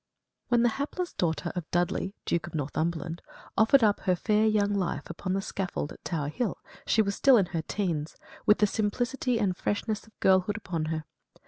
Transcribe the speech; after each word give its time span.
When 0.47 0.63
the 0.63 0.69
hapless 0.81 1.13
daughter 1.13 1.51
of 1.55 1.69
Dudley, 1.69 2.15
Duke 2.25 2.47
of 2.47 2.55
Northumberland, 2.55 3.21
offered 3.55 3.83
up 3.83 3.99
her 3.99 4.15
fair 4.15 4.47
young 4.47 4.73
life 4.73 5.07
upon 5.11 5.33
the 5.33 5.43
scaffold 5.43 5.93
at 5.93 6.03
Tower 6.03 6.29
Hill 6.29 6.57
she 6.87 7.03
was 7.03 7.13
still 7.13 7.37
in 7.37 7.45
her 7.53 7.61
"teens" 7.61 8.15
with 8.47 8.57
the 8.57 8.65
simplicity 8.65 9.37
and 9.39 9.55
freshness 9.55 10.07
of 10.07 10.19
girlhood 10.19 10.57
upon 10.57 10.85
her. 10.85 11.03